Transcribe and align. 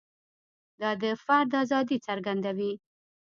دا 0.81 0.89
د 1.01 1.03
فرد 1.23 1.51
ازادي 1.63 1.97
څرګندوي. 2.07 2.73